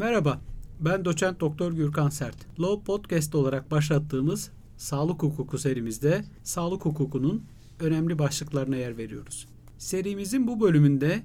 [0.00, 0.40] Merhaba,
[0.80, 2.36] ben doçent doktor Gürkan Sert.
[2.60, 7.44] Law Podcast olarak başlattığımız sağlık hukuku serimizde sağlık hukukunun
[7.80, 9.48] önemli başlıklarına yer veriyoruz.
[9.78, 11.22] Serimizin bu bölümünde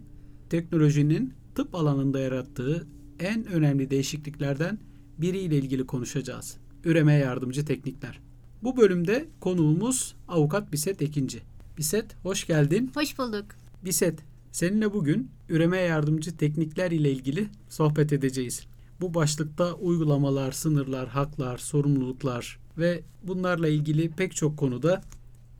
[0.49, 2.87] teknolojinin tıp alanında yarattığı
[3.19, 4.79] en önemli değişikliklerden
[5.17, 6.57] biriyle ilgili konuşacağız.
[6.85, 8.19] Üremeye yardımcı teknikler.
[8.63, 11.41] Bu bölümde konuğumuz avukat Biset Ekinci.
[11.77, 12.91] Biset hoş geldin.
[12.95, 13.45] Hoş bulduk.
[13.85, 14.19] Biset,
[14.55, 18.63] seninle bugün üremeye yardımcı teknikler ile ilgili sohbet edeceğiz.
[19.01, 25.01] Bu başlıkta uygulamalar, sınırlar, haklar, sorumluluklar ve bunlarla ilgili pek çok konuda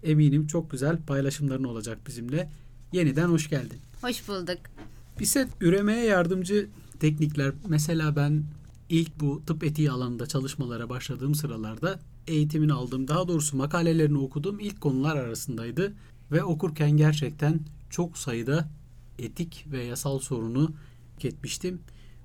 [0.04, 2.50] eminim çok güzel paylaşımların olacak bizimle.
[2.92, 3.78] Yeniden hoş geldin.
[4.02, 4.58] Hoş bulduk.
[5.20, 6.70] Biset üremeye yardımcı
[7.00, 8.44] teknikler mesela ben
[8.90, 14.82] ilk bu tıp etiği alanında çalışmalara başladığım sıralarda eğitimini aldığım daha doğrusu makalelerini okuduğum ilk
[14.82, 15.94] konular arasındaydı
[16.32, 18.70] ve okurken gerçekten çok sayıda
[19.20, 20.72] etik ve yasal sorunu
[21.24, 21.80] etmiştim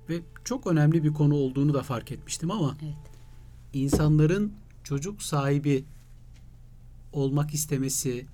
[0.09, 2.95] ve çok önemli bir konu olduğunu da fark etmiştim ama Evet.
[3.73, 4.53] insanların
[4.83, 5.85] çocuk sahibi
[7.13, 8.25] olmak istemesi,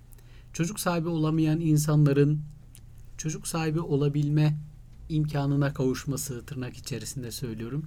[0.53, 2.41] çocuk sahibi olamayan insanların
[3.17, 4.57] çocuk sahibi olabilme
[5.09, 7.85] imkanına kavuşması tırnak içerisinde söylüyorum.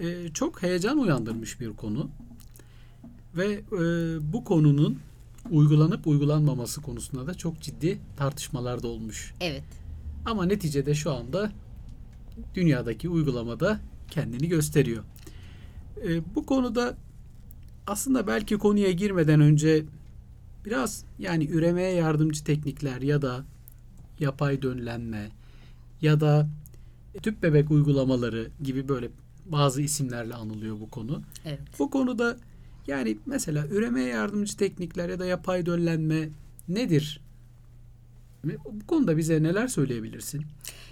[0.00, 2.10] Ee, çok heyecan uyandırmış bir konu.
[3.36, 3.82] Ve e,
[4.32, 4.98] bu konunun
[5.50, 9.34] uygulanıp uygulanmaması konusunda da çok ciddi tartışmalar da olmuş.
[9.40, 9.79] Evet.
[10.24, 11.52] Ama neticede şu anda
[12.54, 15.04] dünyadaki uygulamada kendini gösteriyor.
[16.04, 16.96] E, bu konuda
[17.86, 19.84] aslında belki konuya girmeden önce
[20.64, 23.44] biraz yani üremeye yardımcı teknikler ya da
[24.20, 25.30] yapay dönlenme
[26.02, 26.48] ya da
[27.22, 29.10] tüp bebek uygulamaları gibi böyle
[29.46, 31.22] bazı isimlerle anılıyor bu konu.
[31.44, 31.60] Evet.
[31.78, 32.36] Bu konuda
[32.86, 36.28] yani mesela üremeye yardımcı teknikler ya da yapay döllenme
[36.68, 37.20] nedir?
[38.44, 40.44] Bu konuda bize neler söyleyebilirsin?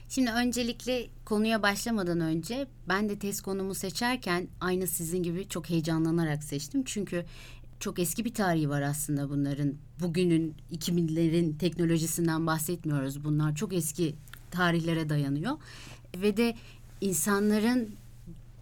[0.08, 6.44] Şimdi öncelikle konuya başlamadan önce ben de test konumu seçerken aynı sizin gibi çok heyecanlanarak
[6.44, 6.82] seçtim.
[6.84, 7.24] Çünkü
[7.80, 9.74] çok eski bir tarihi var aslında bunların.
[10.00, 13.24] Bugünün 2000'lerin teknolojisinden bahsetmiyoruz.
[13.24, 14.14] Bunlar çok eski
[14.50, 15.56] tarihlere dayanıyor.
[16.16, 16.54] Ve de
[17.00, 17.88] insanların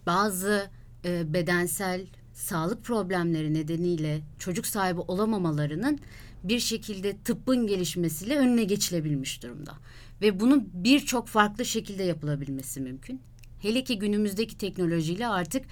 [0.05, 0.69] bazı
[1.05, 5.99] e, bedensel sağlık problemleri nedeniyle çocuk sahibi olamamalarının
[6.43, 9.73] bir şekilde tıbbın gelişmesiyle önüne geçilebilmiş durumda.
[10.21, 13.21] Ve bunun birçok farklı şekilde yapılabilmesi mümkün.
[13.61, 15.65] Hele ki günümüzdeki teknolojiyle artık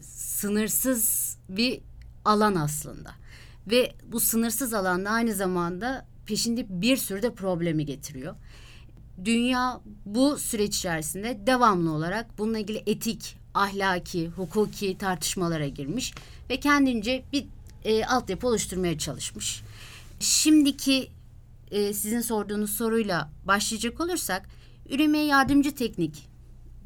[0.00, 1.80] sınırsız bir
[2.24, 3.10] alan aslında.
[3.66, 8.34] Ve bu sınırsız alanda aynı zamanda peşinde bir sürü de problemi getiriyor.
[9.24, 16.14] Dünya bu süreç içerisinde devamlı olarak bununla ilgili etik, ahlaki, hukuki tartışmalara girmiş
[16.50, 17.46] ve kendince bir
[17.84, 19.62] e, altyapı oluşturmaya çalışmış.
[20.20, 21.10] Şimdiki
[21.70, 24.48] e, sizin sorduğunuz soruyla başlayacak olursak
[24.88, 26.28] üremeye yardımcı teknik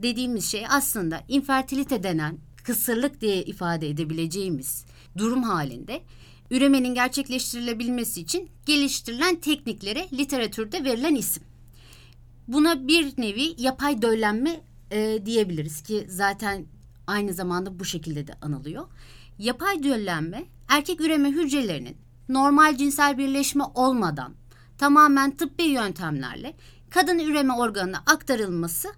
[0.03, 4.84] dediğimiz şey aslında infertilite denen kısırlık diye ifade edebileceğimiz
[5.19, 6.03] durum halinde
[6.50, 11.43] üremenin gerçekleştirilebilmesi için geliştirilen tekniklere literatürde verilen isim.
[12.49, 14.60] Buna bir nevi yapay döllenme
[14.91, 16.66] e, diyebiliriz ki zaten
[17.06, 18.87] aynı zamanda bu şekilde de anılıyor.
[19.38, 21.97] Yapay döllenme erkek üreme hücrelerinin
[22.32, 24.34] normal cinsel birleşme olmadan
[24.78, 26.54] tamamen tıbbi yöntemlerle
[26.91, 28.88] kadın üreme organına aktarılması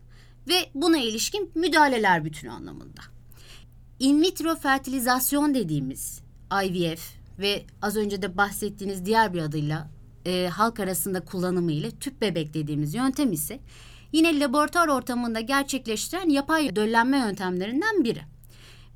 [0.48, 3.00] ve buna ilişkin müdahaleler bütünü anlamında.
[3.98, 6.20] In vitro fertilizasyon dediğimiz
[6.64, 9.90] IVF ve az önce de bahsettiğiniz diğer bir adıyla
[10.26, 13.60] e, halk arasında kullanımı ile tüp bebek dediğimiz yöntem ise
[14.12, 18.20] yine laboratuvar ortamında gerçekleştiren yapay döllenme yöntemlerinden biri.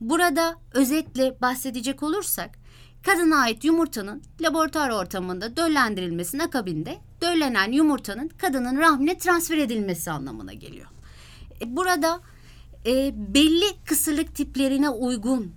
[0.00, 2.58] Burada özetle bahsedecek olursak
[3.08, 10.86] kadına ait yumurtanın laboratuvar ortamında döllendirilmesinin akabinde döllenen yumurtanın kadının rahmine transfer edilmesi anlamına geliyor.
[11.60, 12.20] E, Burada
[12.86, 15.52] e, belli kısırlık tiplerine uygun,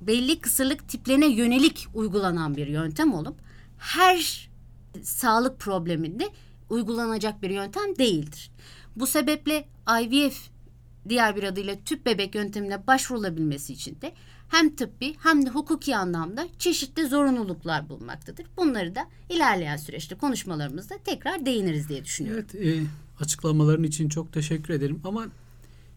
[0.00, 3.36] belli kısırlık tiplerine yönelik uygulanan bir yöntem olup
[3.78, 4.50] her
[5.02, 6.28] sağlık probleminde
[6.70, 8.50] uygulanacak bir yöntem değildir.
[8.96, 9.64] Bu sebeple
[10.02, 10.50] IVF
[11.08, 14.12] diğer bir adıyla tüp bebek yöntemine başvurulabilmesi için de
[14.50, 18.46] hem tıbbi hem de hukuki anlamda çeşitli zorunluluklar bulunmaktadır.
[18.56, 22.44] Bunları da ilerleyen süreçte konuşmalarımızda tekrar değiniriz diye düşünüyorum.
[22.54, 22.82] Evet, e,
[23.20, 25.26] açıklamaların için çok teşekkür ederim ama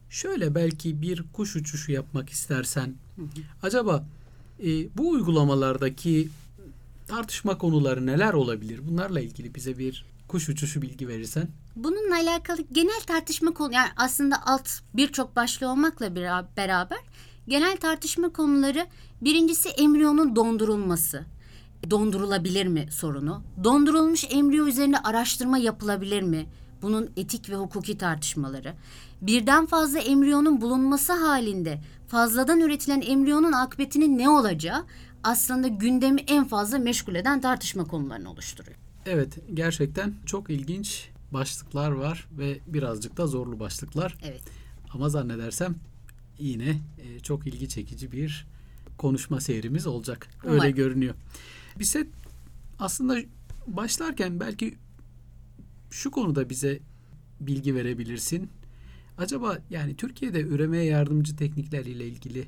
[0.10, 2.94] şöyle belki bir kuş uçuşu yapmak istersen
[3.64, 4.06] acaba
[4.64, 6.30] e, bu uygulamalardaki
[7.08, 8.80] tartışma konuları neler olabilir?
[8.88, 11.48] Bunlarla ilgili bize bir kuş uçuşu bilgi verirsen.
[11.76, 16.98] Bununla alakalı genel tartışma konu yani aslında alt birçok başlığı olmakla bera- beraber
[17.48, 18.88] genel tartışma konuları
[19.22, 21.26] birincisi embriyonun dondurulması.
[21.90, 23.44] Dondurulabilir mi sorunu?
[23.64, 26.46] Dondurulmuş embriyo üzerinde araştırma yapılabilir mi?
[26.84, 28.74] bunun etik ve hukuki tartışmaları,
[29.22, 34.86] birden fazla embriyonun bulunması halinde fazladan üretilen embriyonun akıbetinin ne olacağı
[35.24, 38.78] aslında gündemi en fazla meşgul eden tartışma konularını oluşturuyor.
[39.06, 44.18] Evet, gerçekten çok ilginç başlıklar var ve birazcık da zorlu başlıklar.
[44.24, 44.42] Evet.
[44.94, 45.76] Ama zannedersem
[46.40, 48.48] yine e, çok ilgi çekici bir
[48.98, 50.28] konuşma seyrimiz olacak.
[50.44, 50.76] Öyle Umarım.
[50.76, 51.16] görünüyor.
[51.80, 52.08] Bize
[52.80, 53.18] aslında
[53.68, 54.78] başlarken belki
[55.92, 56.80] şu konuda bize
[57.40, 58.50] bilgi verebilirsin.
[59.18, 62.48] Acaba yani Türkiye'de üremeye yardımcı teknikler ile ilgili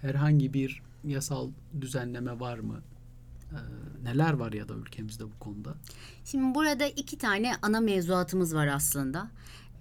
[0.00, 1.50] herhangi bir yasal
[1.80, 2.82] düzenleme var mı?
[3.52, 3.56] Ee,
[4.04, 5.74] neler var ya da ülkemizde bu konuda?
[6.24, 9.30] Şimdi burada iki tane ana mevzuatımız var aslında.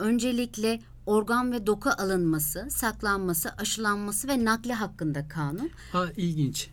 [0.04, 5.70] Öncelikle organ ve doku alınması, saklanması, aşılanması ve nakli hakkında kanun.
[5.92, 6.70] Ha ilginç.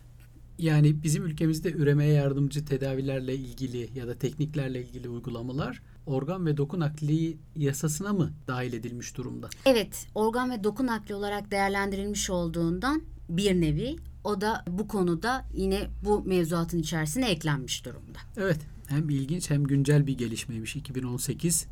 [0.57, 6.79] Yani bizim ülkemizde üremeye yardımcı tedavilerle ilgili ya da tekniklerle ilgili uygulamalar organ ve doku
[6.79, 9.49] nakli yasasına mı dahil edilmiş durumda?
[9.65, 15.87] Evet, organ ve doku nakli olarak değerlendirilmiş olduğundan bir nevi o da bu konuda yine
[16.05, 18.19] bu mevzuatın içerisine eklenmiş durumda.
[18.37, 21.67] Evet, hem ilginç hem güncel bir gelişmeymiş 2018.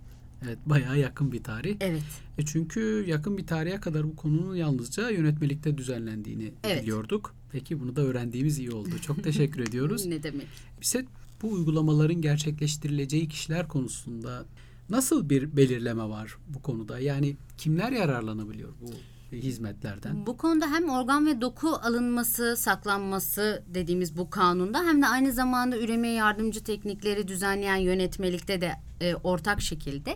[0.45, 1.77] Evet, bayağı yakın bir tarih.
[1.79, 2.03] Evet.
[2.37, 6.81] E çünkü yakın bir tarihe kadar bu konunun yalnızca yönetmelikte düzenlendiğini Evet.
[6.83, 7.35] biliyorduk.
[7.51, 8.89] Peki bunu da öğrendiğimiz iyi oldu.
[9.01, 10.05] Çok teşekkür ediyoruz.
[10.05, 10.47] Ne demek?
[10.81, 11.05] Bize
[11.41, 14.45] bu uygulamaların gerçekleştirileceği kişiler konusunda
[14.89, 16.99] nasıl bir belirleme var bu konuda?
[16.99, 18.91] Yani kimler yararlanabiliyor bu
[19.31, 20.25] hizmetlerden?
[20.25, 25.77] Bu konuda hem organ ve doku alınması, saklanması dediğimiz bu kanunda hem de aynı zamanda
[25.77, 28.71] üremeye yardımcı teknikleri düzenleyen yönetmelikte de
[29.01, 30.15] e, ortak şekilde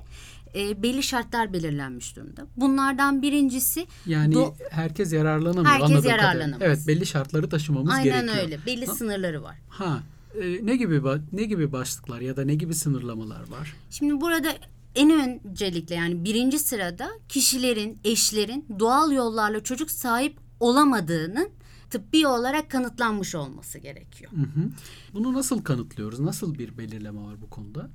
[0.55, 2.45] e, belli şartlar belirlenmiş durumda.
[2.57, 5.65] Bunlardan birincisi Yani Do- herkes yararlanamıyor.
[5.65, 6.23] Herkes anladığım kadarıyla.
[6.27, 6.61] yararlanamaz.
[6.61, 8.43] Evet, belli şartları taşımamız aynen gerekiyor.
[8.45, 8.59] öyle.
[8.65, 9.55] Belli Ha- sınırları var.
[9.69, 9.99] Ha,
[10.41, 11.01] e, ne gibi
[11.31, 13.75] ne gibi başlıklar ya da ne gibi sınırlamalar var?
[13.89, 14.49] Şimdi burada
[14.95, 21.49] en öncelikle yani birinci sırada kişilerin, eşlerin doğal yollarla çocuk sahip olamadığının
[21.89, 24.31] tıbbi olarak kanıtlanmış olması gerekiyor.
[24.31, 24.69] Hı hı.
[25.13, 26.19] Bunu nasıl kanıtlıyoruz?
[26.19, 27.89] Nasıl bir belirleme var bu konuda?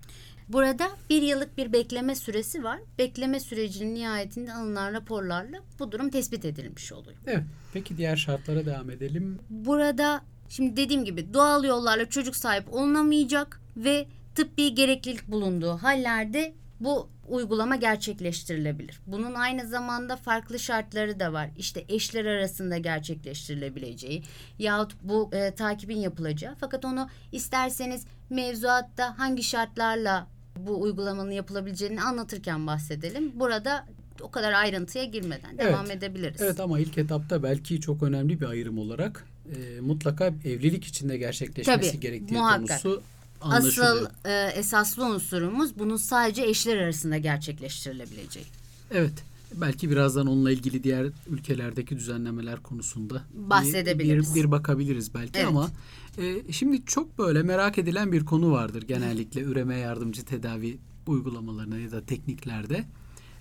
[0.49, 2.81] Burada bir yıllık bir bekleme süresi var.
[2.99, 7.17] Bekleme sürecinin nihayetinde alınan raporlarla bu durum tespit edilmiş oluyor.
[7.27, 7.43] Evet.
[7.73, 9.39] Peki diğer şartlara devam edelim.
[9.51, 17.09] Burada şimdi dediğim gibi doğal yollarla çocuk sahip olunamayacak ve tıbbi gereklilik bulunduğu hallerde bu
[17.29, 19.01] uygulama gerçekleştirilebilir.
[19.07, 21.51] Bunun aynı zamanda farklı şartları da var.
[21.57, 24.23] İşte eşler arasında gerçekleştirilebileceği
[24.59, 26.55] yahut bu e, takibin yapılacağı.
[26.61, 30.27] Fakat onu isterseniz mevzuatta hangi şartlarla
[30.57, 33.33] bu uygulamanın yapılabileceğini anlatırken bahsedelim.
[33.35, 33.87] Burada
[34.21, 35.61] o kadar ayrıntıya girmeden Evet.
[35.73, 36.41] devam edebiliriz.
[36.41, 39.27] Evet ama ilk etapta belki çok önemli bir ayrım olarak
[39.57, 42.83] e, mutlaka evlilik içinde gerçekleşmesi Tabii, gerektiği muhakkak.
[42.83, 43.03] konusu.
[43.41, 48.47] Asıl e, esaslı unsurumuz bunun sadece eşler arasında gerçekleştirilebileceği.
[48.91, 49.13] Evet.
[49.55, 54.35] Belki birazdan onunla ilgili diğer ülkelerdeki düzenlemeler konusunda Bahsedebiliriz.
[54.35, 55.49] Bir, bir bakabiliriz belki Evet.
[55.49, 55.71] ama
[56.19, 61.93] e, şimdi çok böyle merak edilen bir konu vardır genellikle üreme yardımcı tedavi uygulamalarına ya
[61.93, 62.85] da tekniklerde.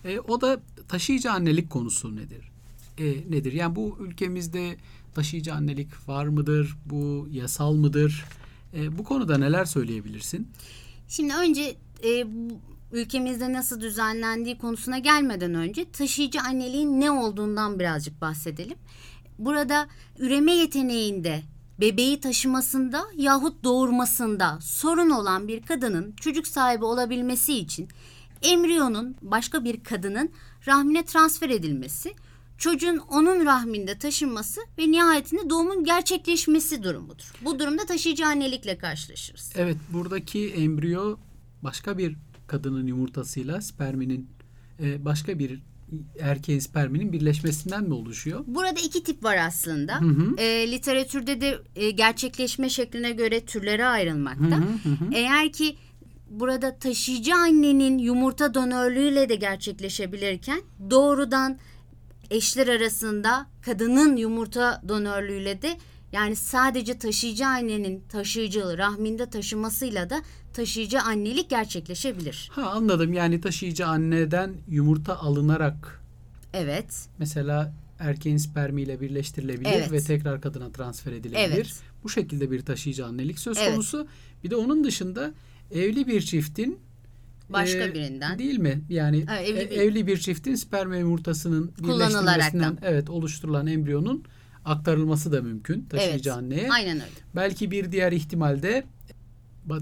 [0.05, 2.51] E, o da taşıyıcı annelik konusu nedir?
[2.97, 3.53] E, nedir?
[3.53, 4.77] Yani bu ülkemizde
[5.15, 6.77] taşıyıcı annelik var mıdır?
[6.85, 8.25] Bu yasal mıdır?
[8.73, 10.47] E, bu konuda neler söyleyebilirsin?
[11.07, 12.25] Şimdi önce e,
[12.91, 18.77] ülkemizde nasıl düzenlendiği konusuna gelmeden önce taşıyıcı anneliğin ne olduğundan birazcık bahsedelim.
[19.39, 19.87] Burada
[20.19, 21.41] üreme yeteneğinde
[21.79, 27.87] bebeği taşımasında yahut doğurmasında sorun olan bir kadının çocuk sahibi olabilmesi için
[28.41, 30.29] embriyonun başka bir kadının
[30.67, 32.13] rahmine transfer edilmesi,
[32.57, 37.33] çocuğun onun rahminde taşınması ve nihayetinde doğumun gerçekleşmesi durumudur.
[37.41, 39.51] Bu durumda taşıyıcı annelikle karşılaşırız.
[39.55, 41.17] Evet buradaki embriyo
[41.63, 42.15] başka bir
[42.47, 44.29] kadının yumurtasıyla sperminin
[44.79, 45.61] e, başka bir
[46.19, 48.43] erkeğin sperminin birleşmesinden mi oluşuyor?
[48.47, 50.01] Burada iki tip var aslında.
[50.01, 50.35] Hı hı.
[50.37, 54.45] E, literatürde de e, gerçekleşme şekline göre türlere ayrılmakta.
[54.45, 55.13] Hı hı hı hı.
[55.13, 55.75] Eğer ki
[56.29, 61.57] burada taşıyıcı annenin yumurta donörlüğüyle de gerçekleşebilirken doğrudan
[62.31, 65.77] eşler arasında kadının yumurta donörlüğüyle de
[66.11, 70.21] yani sadece taşıyıcı annenin taşıyıcı rahminde taşımasıyla da
[70.53, 72.49] taşıyıcı annelik gerçekleşebilir.
[72.51, 76.01] Ha anladım yani taşıyıcı anneden yumurta alınarak
[76.53, 77.07] Evet.
[77.19, 79.91] mesela erkeğin spermiyle birleştirilebilir Evet.
[79.91, 81.53] ve tekrar kadına transfer edilebilir.
[81.55, 81.79] Evet.
[82.03, 83.71] Bu şekilde bir taşıyıcı annelik söz Evet.
[83.71, 84.07] konusu.
[84.43, 85.31] Bir de onun dışında
[85.71, 86.79] evli bir çiftin
[87.49, 88.39] Başka e, birinden.
[88.39, 88.81] değil mi?
[88.89, 94.23] Yani Ha, evli e, bir- evli bir çiftin sperm ve yumurtasının birleştirilmesinden evet oluşturulan embriyonun
[94.65, 96.37] aktarılması da mümkün taşıyıcı Evet.
[96.37, 96.69] anneye.
[96.71, 97.11] Aynen öyle.
[97.35, 98.83] Belki bir diğer ihtimalde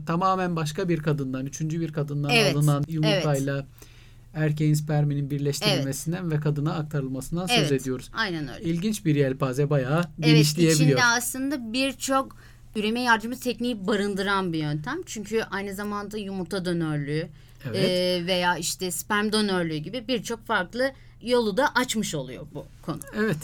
[0.06, 3.68] tamamen başka bir kadından, üçüncü bir kadından Evet, alınan yumurtayla
[4.34, 8.10] erkeğin sperminin birleştirilmesinden ve kadına aktarılmasından söz Evet, ediyoruz.
[8.14, 8.64] Aynen öyle.
[8.64, 10.90] İlginç bir yelpaze bayağı Evet genişleyebiliyor.
[10.90, 12.38] içinde aslında birçok
[12.76, 14.98] üreme yardımcı tekniği barındıran bir yöntem.
[15.06, 17.28] Çünkü aynı zamanda yumurta donörlüğü
[17.70, 17.90] Evet.
[17.90, 20.92] e, veya işte sperm donörlüğü gibi birçok farklı
[21.22, 23.00] yolu da açmış oluyor bu konu.
[23.16, 23.38] Evet.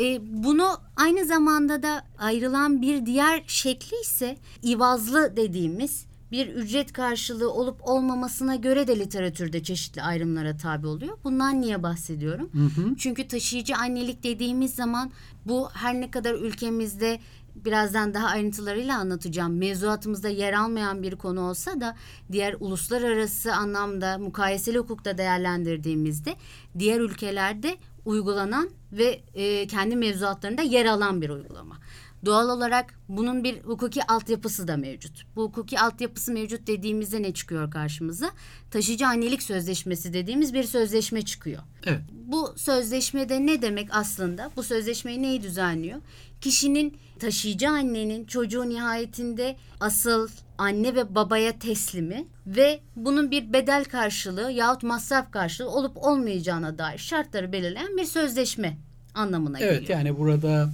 [0.00, 7.52] E, bunu aynı zamanda da ayrılan bir diğer şekli ise ivazlı dediğimiz bir ücret karşılığı
[7.52, 11.18] olup olmamasına göre de literatürde çeşitli ayrımlara tabi oluyor.
[11.24, 12.50] Bundan niye bahsediyorum?
[12.98, 15.10] Çünkü taşıyıcı annelik dediğimiz zaman
[15.46, 17.20] bu her ne kadar ülkemizde
[17.64, 19.56] birazdan daha ayrıntılarıyla anlatacağım.
[19.56, 21.96] Mevzuatımızda yer almayan bir konu olsa da
[22.32, 26.34] diğer uluslararası anlamda mukayeseli hukukta değerlendirdiğimizde
[26.78, 31.78] diğer ülkelerde uygulanan ve e, kendi mevzuatlarında yer alan bir uygulama.
[32.24, 35.22] Doğal olarak bunun bir hukuki altyapısı da mevcut.
[35.36, 38.30] Bu hukuki altyapısı mevcut dediğimizde ne çıkıyor karşımıza?
[38.70, 41.62] Taşıyıcı annelik sözleşmesi dediğimiz bir sözleşme çıkıyor.
[41.86, 42.00] Evet.
[42.26, 44.50] Bu sözleşmede ne demek aslında?
[44.56, 45.98] Bu sözleşmeyi neyi düzenliyor?
[46.40, 54.50] Kişinin taşıyıcı annenin çocuğu nihayetinde asıl anne ve babaya teslimi ve bunun bir bedel karşılığı
[54.52, 58.76] yahut masraf karşılığı olup olmayacağına dair şartları belirleyen bir sözleşme
[59.14, 59.98] anlamına Evet geliyor.
[59.98, 60.70] yani burada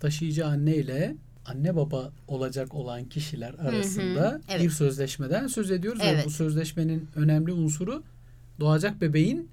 [0.00, 1.14] taşıyıcı anne ile
[1.46, 4.62] anne baba olacak olan kişiler arasında evet.
[4.62, 6.02] bir sözleşmeden söz ediyoruz.
[6.04, 6.22] Evet.
[6.22, 8.02] Ve bu sözleşmenin önemli unsuru
[8.60, 9.48] doğacak bebeğin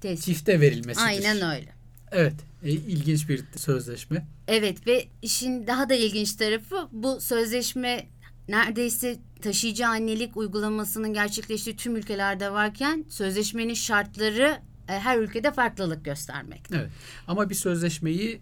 [0.00, 0.34] Teslim.
[0.34, 1.06] çifte verilmesidir.
[1.06, 1.72] Aynen öyle.
[2.12, 2.34] Evet.
[2.64, 4.26] E, ilginç bir sözleşme.
[4.48, 8.06] Evet ve işin daha da ilginç tarafı bu sözleşme
[8.48, 14.58] neredeyse taşıyıcı annelik uygulamasının gerçekleştiği tüm ülkelerde varken sözleşmenin şartları
[14.88, 16.76] e, her ülkede farklılık göstermekte.
[16.76, 16.90] Evet.
[17.26, 18.40] Ama bir sözleşmeyi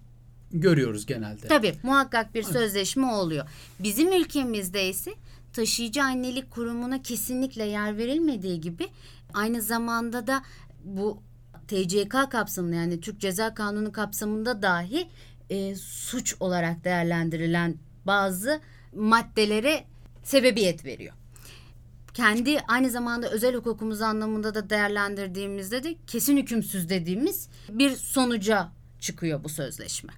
[0.50, 1.48] görüyoruz genelde.
[1.48, 3.46] Tabii muhakkak bir sözleşme oluyor.
[3.78, 5.14] Bizim ülkemizde ise
[5.52, 8.88] taşıyıcı annelik kurumuna kesinlikle yer verilmediği gibi
[9.34, 10.42] aynı zamanda da
[10.84, 11.22] bu
[11.68, 15.08] TCK kapsamında yani Türk Ceza Kanunu kapsamında dahi
[15.50, 17.74] e, suç olarak değerlendirilen
[18.06, 18.60] bazı
[18.94, 19.84] maddelere
[20.22, 21.14] sebebiyet veriyor.
[22.14, 28.68] Kendi aynı zamanda özel hukukumuz anlamında da değerlendirdiğimizde de kesin hükümsüz dediğimiz bir sonuca
[29.00, 30.12] çıkıyor bu sözleşme.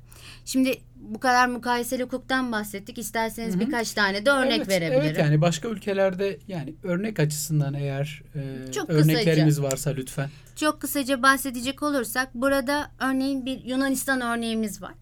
[0.44, 2.98] Şimdi bu kadar mukayeseli hukuktan bahsettik.
[2.98, 5.02] İsterseniz birkaç tane de örnek evet, verebilirim.
[5.04, 10.30] Evet yani başka ülkelerde yani örnek açısından eğer e, Çok örneklerimiz varsa lütfen.
[10.56, 14.94] Çok kısaca bahsedecek olursak burada örneğin bir Yunanistan örneğimiz var.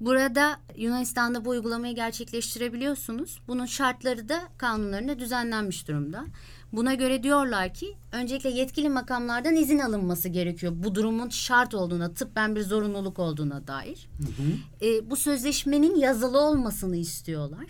[0.00, 3.40] Burada Yunanistan'da bu uygulamayı gerçekleştirebiliyorsunuz.
[3.48, 6.24] Bunun şartları da kanunlarında düzenlenmiş durumda.
[6.72, 10.72] Buna göre diyorlar ki öncelikle yetkili makamlardan izin alınması gerekiyor.
[10.76, 14.08] Bu durumun şart olduğuna, tıbben bir zorunluluk olduğuna dair.
[14.82, 17.66] E, bu sözleşmenin yazılı olmasını istiyorlar.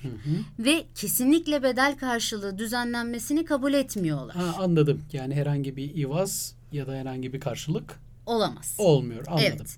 [0.58, 4.36] Ve kesinlikle bedel karşılığı düzenlenmesini kabul etmiyorlar.
[4.36, 5.02] Ha, anladım.
[5.12, 8.74] Yani herhangi bir ivaz ya da herhangi bir karşılık Olamaz.
[8.78, 9.24] olmuyor.
[9.28, 9.46] Anladım.
[9.56, 9.76] Evet.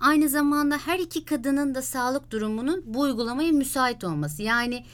[0.00, 4.42] Aynı zamanda her iki kadının da sağlık durumunun bu uygulamaya müsait olması.
[4.42, 4.84] Yani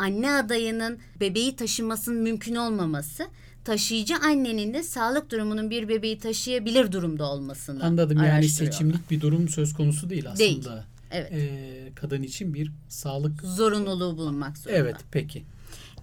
[0.00, 3.26] anne adayının bebeği taşımasının mümkün olmaması,
[3.64, 8.18] taşıyıcı annenin de sağlık durumunun bir bebeği taşıyabilir durumda olmasını Anladım.
[8.24, 10.38] Yani seçimlik bir durum söz konusu değil aslında.
[10.38, 10.64] Değil.
[11.10, 11.32] Evet.
[11.32, 13.42] Ee, kadın için bir sağlık.
[13.42, 14.78] Zorunluluğu bulunmak zorunda.
[14.78, 15.44] Evet peki.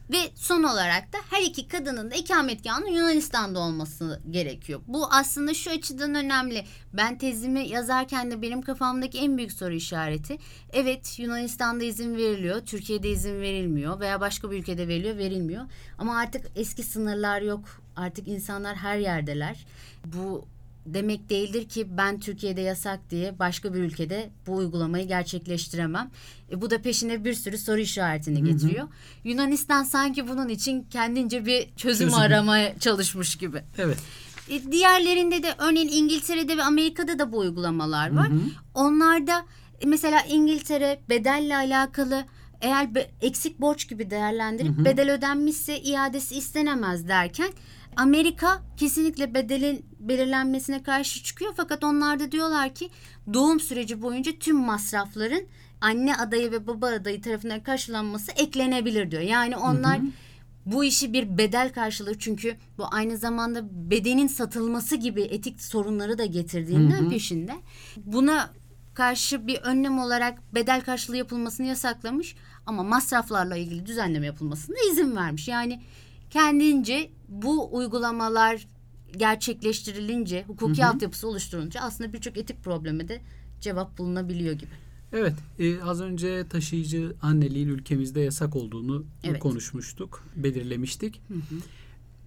[0.10, 4.82] Ve son olarak da her iki kadının da ikametgahının Yunanistan'da olması gerekiyor.
[4.88, 6.66] Bu aslında şu açıdan önemli.
[6.94, 10.38] Ben tezimi yazarken de benim kafamdaki en büyük soru işareti.
[10.74, 15.66] Evet Yunanistan'da izin veriliyor, Türkiye'de izin verilmiyor veya başka bir ülkede veriliyor, verilmiyor.
[15.98, 17.64] Ama artık eski sınırlar yok.
[17.96, 19.66] Artık insanlar her yerdeler.
[20.06, 20.46] Bu
[20.94, 26.12] demek değildir ki ben Türkiye'de yasak diye başka bir ülkede bu uygulamayı gerçekleştiremem.
[26.52, 28.88] E, bu da peşine bir sürü soru işaretini getiriyor.
[29.24, 32.14] Yunanistan sanki bunun için kendince bir çözüm, Çözüm.
[32.22, 33.62] aramaya çalışmış gibi.
[33.78, 33.98] Evet.
[34.50, 38.28] E, diğerlerinde de örneğin İngiltere'de ve Amerika'da da bu uygulamalar var.
[38.74, 39.46] Onlarda
[39.82, 42.26] e, mesela İngiltere bedelle alakalı
[42.62, 47.50] eğer be- eksik borç gibi değerlendirip bedel ödenmişse iadesi istenemez derken
[47.96, 52.90] Amerika kesinlikle bedelin belirlenmesine karşı çıkıyor fakat onlar da diyorlar ki
[53.34, 55.44] doğum süreci boyunca tüm masrafların
[55.82, 59.22] anne adayı ve baba adayı tarafından karşılanması eklenebilir diyor.
[59.22, 60.00] Yani onlar
[60.66, 63.62] bu işi bir bedel karşılığı çünkü bu aynı zamanda
[63.92, 67.54] bedenin satılması gibi etik sorunları da getirdiğinden peşinde.
[67.98, 68.50] Buna
[68.94, 72.36] karşı bir önlem olarak bedel karşılığı yapılmasını yasaklamış
[72.66, 75.48] ama masraflarla ilgili düzenleme yapılmasına izin vermiş.
[75.48, 75.82] Yani
[76.30, 78.68] kendince bu uygulamalar
[79.18, 83.22] gerçekleştirilince, hukuki altyapısı oluşturulunca aslında birçok etik probleme de
[83.62, 84.72] cevap bulunabiliyor gibi.
[85.14, 89.40] Evet, e, az önce taşıyıcı anneliğin ülkemizde yasak olduğunu Evet.
[89.40, 91.22] konuşmuştuk, belirlemiştik.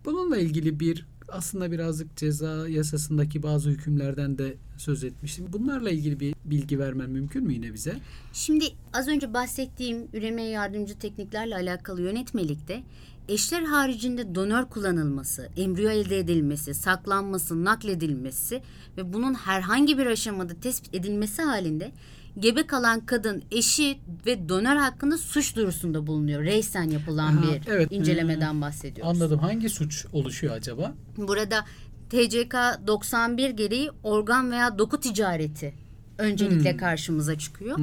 [0.05, 5.47] Bununla ilgili bir aslında birazcık ceza yasasındaki bazı hükümlerden de söz etmiştim.
[5.53, 7.97] Bunlarla ilgili bir bilgi vermen mümkün mü yine bize?
[8.33, 12.83] Şimdi az önce bahsettiğim üremeye yardımcı tekniklerle alakalı yönetmelikte
[13.31, 18.63] eşler haricinde donör kullanılması, embriyo elde edilmesi, saklanması, nakledilmesi
[18.97, 21.93] ve bunun herhangi bir aşamada tespit edilmesi halinde
[22.39, 26.45] gebe kalan kadın eşi ve donör hakkında suç duyurusunda bulunuyor.
[26.45, 27.93] Reysen yapılan Aha, bir evet.
[27.93, 29.13] incelemeden bahsediyoruz.
[29.13, 29.39] Anladım.
[29.39, 30.95] Hangi suç oluşuyor acaba?
[31.17, 31.65] Burada
[32.11, 32.55] TCK
[32.87, 35.75] 91 gereği organ veya doku ticareti
[36.21, 37.79] öncelikle karşımıza çıkıyor.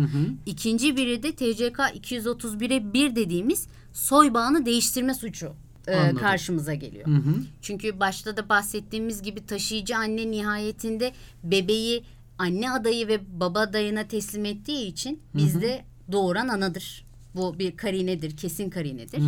[0.45, 5.53] İkinci biri de TCK 231'e 1 dediğimiz soy bağını değiştirme suçu
[5.87, 7.07] e, karşımıza geliyor.
[7.07, 7.35] Hı hı.
[7.61, 11.11] Çünkü başta da bahsettiğimiz gibi taşıyıcı anne nihayetinde
[11.43, 12.03] bebeği
[12.37, 17.06] anne adayı ve baba adayına teslim ettiği için bizde doğuran anadır.
[17.37, 19.21] Bu bir karinedir, kesin karinedir.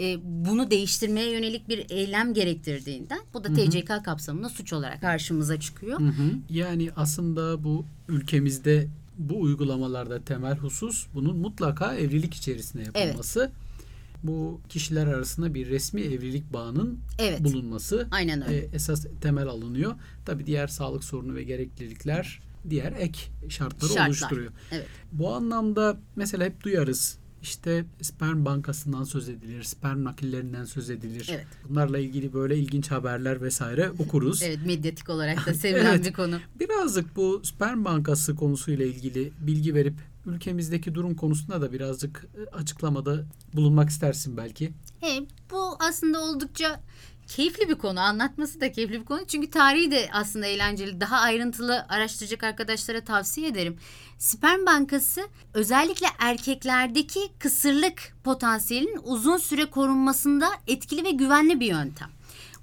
[0.00, 6.00] E, bunu değiştirmeye yönelik bir eylem gerektirdiğinden bu da TCK kapsamında suç olarak karşımıza çıkıyor.
[6.00, 6.32] Hı hı.
[6.50, 8.88] Yani aslında bu ülkemizde
[9.18, 13.50] bu uygulamalarda temel husus bunun mutlaka evlilik içerisinde yapılması.
[14.22, 17.44] Bu kişiler arasında bir resmi evlilik bağının Evet.
[17.44, 18.58] bulunması Aynen öyle.
[18.58, 19.94] e, esas temel alınıyor.
[20.26, 22.40] Tabii diğer sağlık sorunu ve gereklilikler
[22.70, 24.06] diğer ek şartları Şartlar.
[24.06, 24.52] oluşturuyor.
[24.72, 24.86] Evet.
[25.12, 27.18] Bu anlamda mesela hep duyarız.
[27.42, 31.28] İşte sperm bankasından söz edilir, sperm nakillerinden söz edilir.
[31.32, 31.46] Evet.
[31.68, 34.42] Bunlarla ilgili böyle ilginç haberler vesaire okuruz.
[34.42, 36.06] Evet, medyatik olarak da sevilen Evet.
[36.06, 36.38] bir konu.
[36.60, 39.94] Birazcık bu sperm bankası konusuyla ilgili bilgi verip
[40.26, 44.72] ülkemizdeki durum konusunda da birazcık e, açıklamada bulunmak istersin belki.
[45.00, 45.20] He,
[45.50, 46.80] bu aslında oldukça
[47.30, 48.00] keyifli bir konu.
[48.00, 49.24] Anlatması da keyifli bir konu.
[49.26, 51.00] Çünkü tarihi de aslında eğlenceli.
[51.00, 53.78] Daha ayrıntılı araştıracak arkadaşlara tavsiye ederim.
[54.18, 62.08] Sperm bankası özellikle erkeklerdeki kısırlık potansiyelinin uzun süre korunmasında etkili ve güvenli bir yöntem.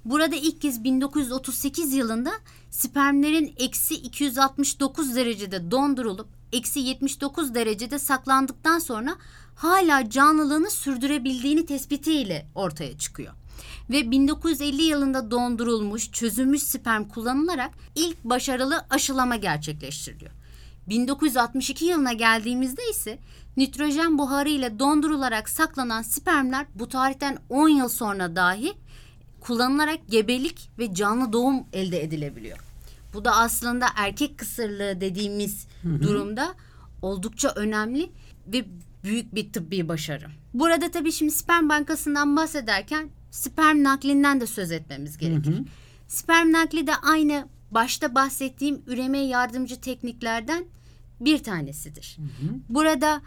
[0.04, 2.30] Burada ilk kez 1938 yılında
[2.70, 9.16] spermlerin eksi 269 derecede dondurulup eksi 79 derecede saklandıktan sonra
[9.54, 13.37] hala canlılığını sürdürebildiğini tespitiyle ortaya çıkıyor.
[13.90, 20.30] Ve 1950 yılında dondurulmuş, çözülmüş sperm kullanılarak ilk başarılı aşılama gerçekleştiriliyor.
[20.88, 23.18] 1962 yılına geldiğimizde ise
[23.56, 28.72] nitrojen buharı ile dondurularak saklanan spermler bu tarihten 10 yıl sonra dahi
[29.40, 32.58] kullanılarak gebelik ve canlı doğum elde edilebiliyor.
[33.14, 36.54] Bu da aslında erkek kısırlığı dediğimiz durumda
[37.02, 38.10] oldukça önemli
[38.46, 38.64] ve
[39.04, 40.26] büyük bir tıbbi başarı.
[40.54, 45.54] Burada tabii şimdi sperm bankasından bahsederken sperm naklinden de söz etmemiz gerekir.
[46.08, 50.64] Sperm nakli de aynı başta bahsettiğim üremeye yardımcı tekniklerden
[51.20, 52.16] bir tanesidir.
[52.68, 53.22] Burada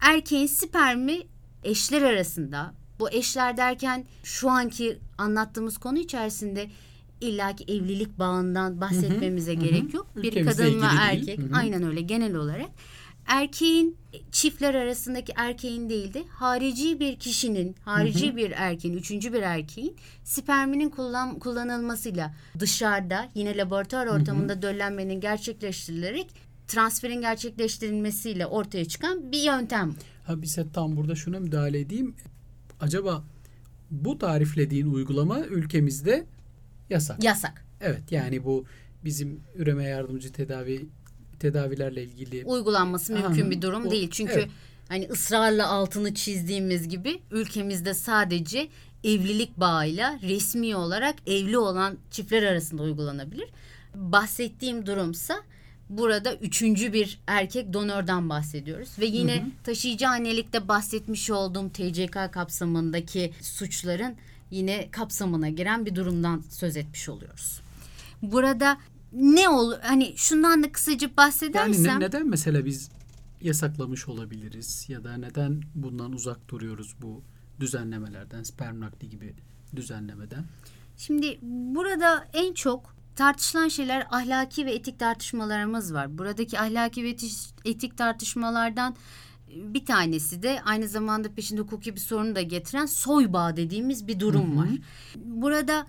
[0.00, 1.18] erkeğin spermi
[1.64, 6.70] eşler arasında bu eşler derken şu anki anlattığımız konu içerisinde
[7.20, 10.06] illaki evlilik bağından bahsetmemize gerek yok.
[10.16, 11.00] Bir Ülkemizle kadın ve ilgili değil.
[11.00, 11.56] erkek Hı hı.
[11.56, 12.70] aynen öyle genel olarak
[13.26, 13.96] erkeğin
[14.32, 20.90] çiftler arasındaki erkeğin değil de harici bir kişinin, harici bir erkeğin, üçüncü bir erkeğin sperminin
[20.90, 26.26] kullan, kullanılmasıyla dışarıda yine laboratuvar ortamında döllenmenin gerçekleştirilerek
[26.68, 29.94] transferin gerçekleştirilmesiyle ortaya çıkan bir yöntem.
[30.26, 32.14] Ha bize tam burada şuna müdahale edeyim.
[32.80, 33.24] Acaba
[33.90, 36.26] bu tariflediğin uygulama ülkemizde
[36.90, 37.24] yasak.
[37.24, 37.64] Yasak.
[37.80, 38.64] Evet yani bu
[39.04, 40.86] bizim üreme yardımcı tedavi
[41.42, 44.10] tedavilerle ilgili Uygulanması mümkün Aha, bir durum o- değil.
[44.10, 44.48] Çünkü evet.
[44.88, 48.68] hani ısrarla altını çizdiğimiz gibi ülkemizde sadece
[49.04, 53.48] evlilik bağıyla resmi olarak evli olan çiftler arasında uygulanabilir.
[53.94, 55.34] Bahsettiğim durumsa
[55.88, 58.88] burada üçüncü bir erkek donörden bahsediyoruz.
[58.98, 64.14] Ve yine taşıyıcı annelikte bahsetmiş olduğum TCK kapsamındaki suçların
[64.50, 67.60] yine kapsamına giren bir durumdan söz etmiş oluyoruz.
[68.22, 68.78] Burada
[69.12, 72.90] ne olur hani şundan da kısaca yani bahsedersem ne- neden mesela biz
[73.40, 77.22] yasaklamış olabiliriz ya da neden bundan uzak duruyoruz bu
[77.60, 79.34] düzenlemelerden sperm nakli gibi
[79.76, 80.44] düzenlemeden?
[80.96, 86.18] Şimdi burada en çok tartışılan şeyler ahlaki ve etik tartışmalarımız var.
[86.18, 88.96] Buradaki ahlaki ve eti- etik tartışmalardan
[89.50, 94.06] e, bir tanesi de aynı zamanda peşinde hukuki bir sorunu da getiren soy bağı dediğimiz
[94.06, 94.68] bir durum var.
[95.16, 95.86] Burada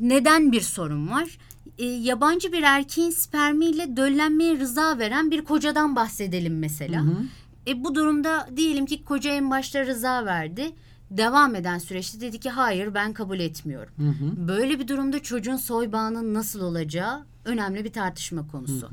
[0.00, 1.38] neden bir sorun var?
[1.78, 7.00] E, yabancı bir erkeğin spermiyle döllenmeye rıza veren bir kocadan bahsedelim mesela.
[7.66, 10.72] E, bu durumda diyelim ki koca en başta rıza verdi.
[11.10, 13.92] Devam eden süreçte dedi ki hayır ben kabul etmiyorum.
[14.48, 18.90] Böyle bir durumda çocuğun soy bağının nasıl olacağı önemli bir tartışma konusu.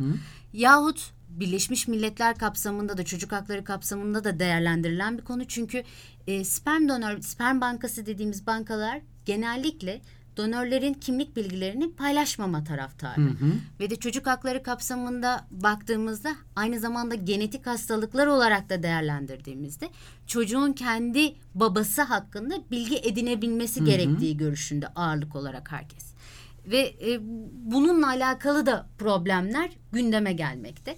[0.54, 5.46] Yahut Birleşmiş Milletler kapsamında da çocuk hakları kapsamında da değerlendirilen bir konu.
[5.48, 5.84] Çünkü
[6.28, 10.02] e, sperm donör, sperm bankası dediğimiz bankalar genellikle
[10.38, 13.22] donörlerin kimlik bilgilerini paylaşmama taraftarı.
[13.22, 13.52] Hı hı.
[13.80, 19.90] Ve de çocuk hakları kapsamında baktığımızda aynı zamanda genetik hastalıklar olarak da değerlendirdiğimizde
[20.28, 26.14] çocuğun kendi babası hakkında bilgi edinebilmesi gerektiği görüşünde ağırlık olarak herkes.
[26.66, 27.20] Ve e,
[27.54, 30.98] bununla alakalı da problemler gündeme gelmekte.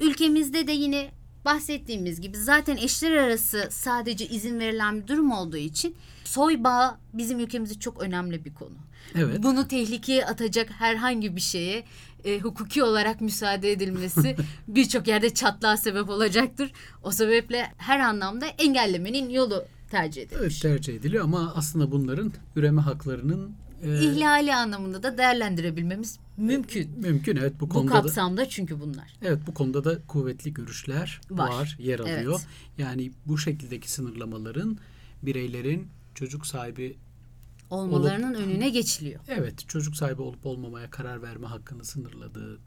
[0.00, 1.10] Ülkemizde de yine
[1.44, 7.40] bahsettiğimiz gibi zaten eşler arası sadece izin verilen bir durum olduğu için soy bağı bizim
[7.40, 8.74] ülkemizde çok önemli bir konu.
[9.14, 9.42] Evet.
[9.42, 11.84] Bunu tehlikeye atacak herhangi bir şeye
[12.24, 14.36] e, hukuki olarak müsaade edilmesi
[14.68, 16.72] birçok yerde çatlağa sebep olacaktır.
[17.02, 20.38] O sebeple her anlamda engellemenin yolu tercih edilir.
[20.40, 26.90] Evet tercih ediliyor ama aslında bunların üreme haklarının e, İhlali anlamında da değerlendirebilmemiz mümkün.
[27.00, 29.12] mümkün evet bu Bu konuda da, kapsamda çünkü bunlar.
[29.22, 31.76] evet bu konuda da kuvvetli görüşler var, Var.
[31.80, 32.40] yer alıyor.
[32.40, 32.46] Evet.
[32.78, 34.78] Yani bu şekildeki sınırlamaların
[35.22, 36.96] bireylerin çocuk sahibi
[37.70, 39.20] Olmalarının önüne geçiliyor.
[39.28, 42.58] evet çocuk sahibi olup olmamaya karar verme hakkını sınırladığı,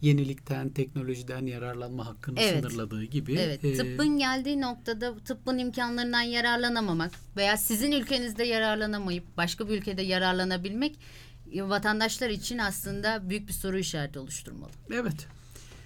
[0.00, 2.64] yenilikten, teknolojiden yararlanma hakkını Evet.
[2.64, 9.68] sınırladığı gibi Evet, e, tıbbın geldiği noktada tıbbın imkanlarından yararlanamamak veya sizin ülkenizde yararlanamayıp başka
[9.68, 10.98] bir ülkede yararlanabilmek
[11.52, 14.70] e, vatandaşlar için aslında büyük bir soru işareti oluşturmalı.
[14.92, 15.26] Evet.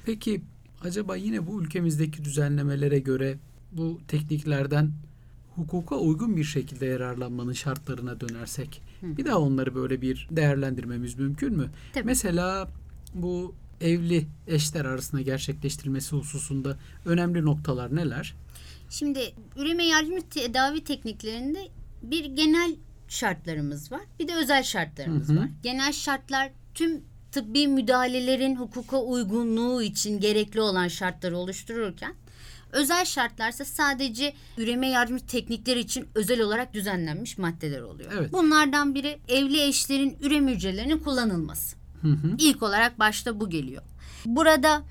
[0.06, 0.42] Peki
[0.82, 3.38] acaba yine bu ülkemizdeki düzenlemelere göre
[3.72, 4.92] bu tekniklerden
[5.56, 11.70] hukuka uygun bir şekilde yararlanmanın şartlarına dönersek bir daha onları böyle bir değerlendirmemiz mümkün mü?
[11.92, 12.04] Tabii.
[12.04, 12.68] Mesela
[13.14, 18.34] bu evli eşler arasında gerçekleştirilmesi hususunda önemli noktalar neler?
[18.90, 19.20] Şimdi
[19.56, 21.68] üreme yardımcı tedavi tekniklerinde
[22.02, 22.76] bir genel
[23.08, 24.00] şartlarımız var.
[24.20, 25.36] Bir de özel şartlarımız Hı hı.
[25.36, 25.48] var.
[25.62, 27.00] Genel şartlar tüm
[27.32, 32.14] tıbbi müdahalelerin hukuka uygunluğu için gerekli olan şartları oluştururken
[32.74, 38.12] özel şartlarsa sadece üreme yardımcı teknikleri için özel olarak düzenlenmiş maddeler oluyor.
[38.18, 38.32] Evet.
[38.32, 41.76] Bunlardan biri evli eşlerin üreme hücrelerinin kullanılması.
[42.02, 42.36] Hı hı.
[42.38, 43.82] İlk olarak başta bu geliyor.
[44.26, 44.82] Burada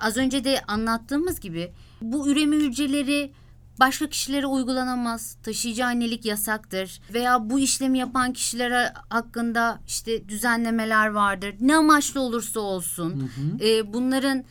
[0.00, 3.32] az önce de anlattığımız gibi bu üreme hücreleri
[3.80, 5.36] başka kişilere uygulanamaz.
[5.42, 11.54] Taşıyıcı annelik yasaktır veya bu işlemi yapan kişilere hakkında işte düzenlemeler vardır.
[11.60, 14.44] Ne amaçlı olursa olsun e, bunların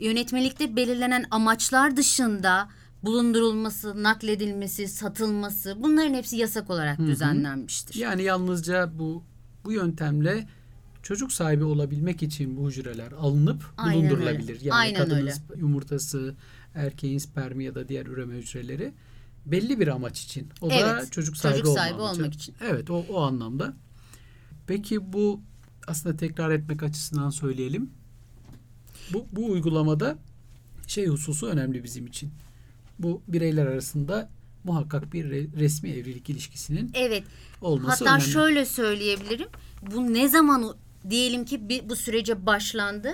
[0.00, 2.68] yönetmelikte belirlenen amaçlar dışında
[3.02, 7.94] bulundurulması, nakledilmesi, satılması bunların hepsi yasak olarak düzenlenmiştir.
[7.94, 9.22] Yani yalnızca bu
[9.64, 10.48] bu yöntemle
[11.02, 14.54] çocuk sahibi olabilmek için bu hücreler alınıp Aynen bulundurulabilir.
[14.54, 14.64] öyle.
[14.68, 15.34] Yani Aynen kadının öyle.
[15.56, 16.34] yumurtası,
[16.74, 18.92] erkeğin spermi ya da diğer üreme hücreleri
[19.46, 20.48] belli bir amaç için.
[20.60, 22.54] O da Evet, çocuk sahibi, çocuk sahibi olmak için.
[22.60, 23.74] Evet o, o anlamda.
[24.66, 25.40] Peki bu
[25.86, 27.90] aslında tekrar etmek açısından söyleyelim.
[29.12, 30.18] Bu, bu uygulamada
[30.86, 32.30] şey hususu önemli bizim için.
[32.98, 34.28] Bu bireyler arasında
[34.64, 37.24] muhakkak bir re- resmi evlilik ilişkisinin Evet.
[37.60, 38.32] olması Hatta önemli.
[38.32, 39.48] şöyle söyleyebilirim.
[39.94, 40.74] Bu ne zaman
[41.10, 43.08] diyelim ki bir, bu sürece başlandı.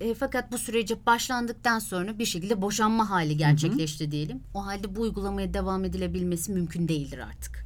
[0.00, 4.40] E, fakat bu sürece başlandıktan sonra bir şekilde boşanma hali gerçekleşti diyelim.
[4.54, 7.64] O halde bu uygulamaya devam edilebilmesi mümkün değildir artık.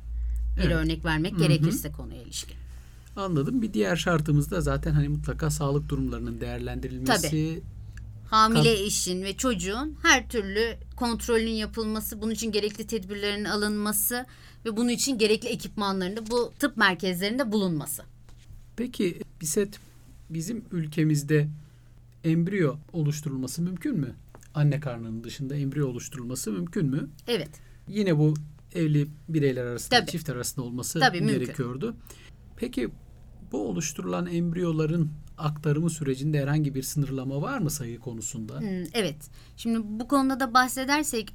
[0.57, 0.73] Bir Evet.
[0.77, 2.57] örnek vermek gerekirse konuya ilişkin.
[3.17, 3.63] Anladım.
[3.63, 7.63] Bir diğer şartımız da zaten hani mutlaka sağlık durumlarının değerlendirilmesi.
[8.27, 14.27] Hamile eşin ve çocuğun her türlü kontrolün yapılması, bunun için gerekli tedbirlerin alınması
[14.65, 18.03] ve bunun için gerekli ekipmanların da bu tıp merkezlerinde bulunması.
[18.77, 19.79] Peki Biset
[20.31, 21.49] bizim ülkemizde
[22.25, 24.15] embriyo oluşturulması mümkün mü?
[24.55, 27.09] Anne karnının dışında embriyo oluşturulması mümkün mü?
[27.29, 27.51] Evet.
[27.89, 28.35] Yine bu
[28.75, 30.11] evli bireyler arasında, Tabii.
[30.11, 31.41] çift arasında olması Tabii, mümkün.
[31.41, 31.97] gerekiyordu.
[32.57, 32.89] Peki
[33.53, 38.61] bu oluşturulan embriyoların aktarımı sürecinde herhangi bir sınırlama var mı sayı konusunda?
[38.61, 39.17] Hmm, Evet.
[39.57, 41.35] Şimdi bu konuda da bahsedersek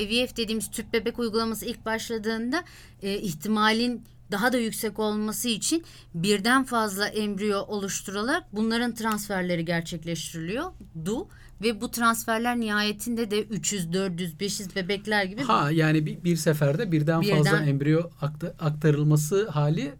[0.00, 2.64] IVF dediğimiz tüp bebek uygulaması ilk başladığında
[3.02, 10.64] e, ihtimalin daha da yüksek olması için birden fazla embriyo oluşturularak bunların transferleri gerçekleştiriliyor.
[11.04, 11.28] Du
[11.62, 16.92] ve bu transferler nihayetinde de 300, 400, 500 bebekler gibi Ha yani bir, bir seferde
[16.92, 19.92] birden, Birden- fazla embriyo akta- aktarılması hali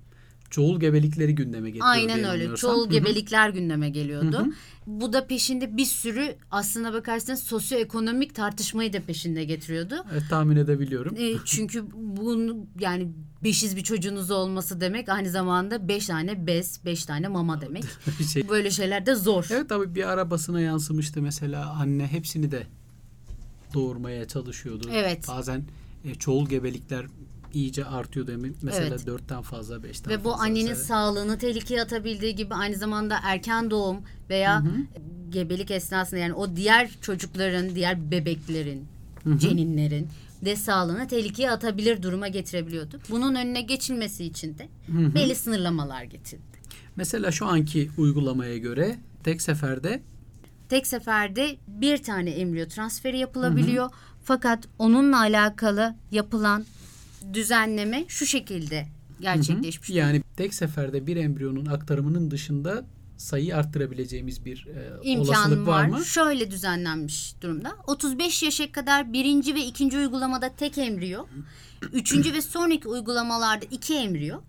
[0.51, 1.87] çoğul gebelikleri gündeme getiriyor.
[1.89, 2.57] Aynen öyle.
[2.57, 2.91] Çoğul Hı hı.
[2.91, 4.39] gebelikler gündeme geliyordu.
[4.39, 4.51] Hı hı.
[4.87, 9.95] Bu da peşinde bir sürü aslına bakarsanız sosyoekonomik tartışmayı da peşinde getiriyordu.
[10.13, 11.17] Evet, tahmin edebiliyorum.
[11.17, 13.09] E, çünkü bunu yani
[13.45, 17.85] 500 bir çocuğunuz olması demek aynı zamanda 5 tane bez, 5 tane mama demek.
[18.33, 18.49] Şey.
[18.49, 19.47] Böyle şeyler de zor.
[19.51, 22.67] Evet tabii bir arabasına yansımıştı mesela anne hepsini de
[23.75, 24.89] doğurmaya çalışıyordu.
[24.93, 25.29] Evet.
[25.29, 25.65] Bazen
[26.05, 27.07] e, çoğul gebelikler
[27.57, 28.33] iyice artıyordu.
[28.63, 29.07] Mesela Evet.
[29.07, 30.43] dörtten fazla, beşten Ve bu fazla.
[30.45, 30.85] annenin mesela.
[30.85, 33.99] sağlığını tehlikeye atabildiği gibi aynı zamanda erken doğum
[34.31, 34.63] veya
[35.31, 38.85] gebelik esnasında yani o diğer çocukların, diğer bebeklerin,
[39.37, 40.09] ceninlerin
[40.45, 43.01] de sağlığını tehlikeye atabilir duruma getirebiliyordu.
[43.11, 46.57] Bunun önüne geçilmesi için de belli sınırlamalar getirildi.
[46.97, 50.03] Mesela şu anki uygulamaya göre tek seferde
[50.69, 53.91] Tek seferde bir tane embriyo transferi yapılabiliyor.
[54.25, 56.65] Fakat onunla alakalı yapılan
[57.35, 58.87] düzenleme şu şekilde
[59.21, 59.91] gerçekleşmiş.
[59.91, 62.85] yani tek seferde bir embriyonun aktarımının dışında
[63.17, 65.99] sayıyı arttırabileceğimiz bir e, İmkan olasılık var, var.
[65.99, 66.05] mı?
[66.05, 67.77] Şöyle düzenlenmiş durumda.
[67.87, 71.27] 35 yaşa kadar birinci ve ikinci uygulamada tek embriyo.
[71.93, 74.41] Üçüncü ve sonraki uygulamalarda iki embriyo.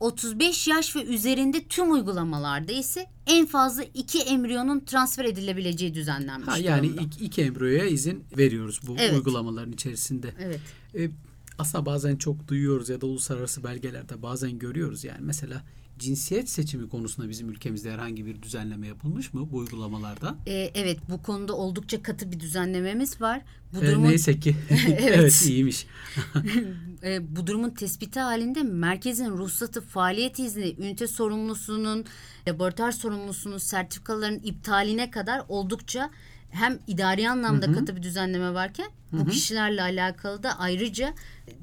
[0.00, 6.58] 35 yaş ve üzerinde tüm uygulamalarda ise en fazla iki embriyonun transfer edilebileceği düzenlenmiş Ha,
[6.58, 7.02] yani durumda.
[7.02, 9.12] iki, iki embriyoya izin veriyoruz bu Evet.
[9.14, 10.34] uygulamaların içerisinde.
[10.40, 10.60] Evet.
[10.98, 11.10] E,
[11.58, 15.62] aslında bazen çok duyuyoruz ya da uluslararası belgelerde bazen görüyoruz yani mesela
[15.98, 20.36] cinsiyet seçimi konusunda bizim ülkemizde herhangi bir düzenleme yapılmış mı bu uygulamalarda?
[20.46, 23.42] Ee, evet bu konuda oldukça katı bir düzenlememiz var.
[23.72, 25.10] Bu E, durumun neyse ki evet.
[25.14, 25.42] Evet.
[25.46, 25.86] iyiymiş.
[27.02, 32.04] e, bu durumun tespiti halinde merkezin ruhsatı, faaliyet izni, ünite sorumlusunun,
[32.48, 36.10] laboratuvar sorumlusunun sertifikaların iptaline kadar oldukça
[36.54, 41.14] hem idari anlamda katı bir düzenleme varken bu kişilerle alakalı da ayrıca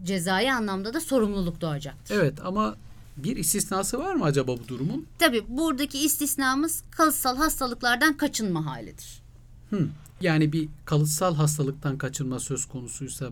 [0.04, 2.16] cezai anlamda da sorumluluk doğacaktır.
[2.16, 2.76] Evet ama
[3.18, 5.06] bir istisnası var mı acaba bu durumun?
[5.20, 9.22] Tabii buradaki istisnamız kalıtsal hastalıklardan kaçınma halidir.
[9.70, 9.88] Hı.
[10.22, 13.30] Yani bir kalıtsal hastalıktan kaçınma söz konusuysa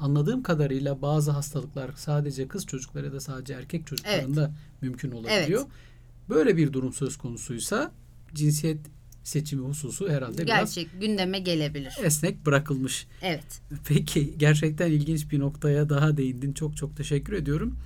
[0.00, 5.60] anladığım kadarıyla bazı hastalıklar sadece kız çocukları ya da sadece erkek çocuklarında mümkün olabiliyor.
[5.60, 5.72] Evet.
[6.28, 7.92] Böyle bir durum söz konusuysa
[8.34, 8.78] cinsiyet
[9.24, 11.94] seçimi hususu herhalde biraz Gerçek gündeme gelebilir.
[12.02, 13.06] esnek bırakılmış.
[13.22, 13.60] Evet.
[13.88, 16.52] Peki gerçekten ilginç bir noktaya daha değindin.
[16.52, 17.76] Çok çok teşekkür ediyorum.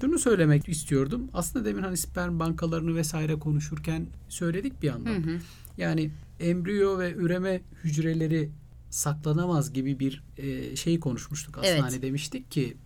[0.00, 1.30] Şunu söylemek istiyordum.
[1.32, 5.40] Aslında demin hani sperm bankalarını vesaire konuşurken söyledik bir yandan.
[5.78, 8.50] Yani embriyo ve üreme hücreleri
[8.90, 11.72] saklanamaz gibi bir e, şey konuşmuştuk aslında.
[11.72, 11.82] Evet.
[11.82, 12.76] Hani demiştik ki